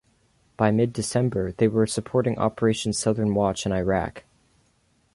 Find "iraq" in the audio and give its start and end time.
3.71-4.23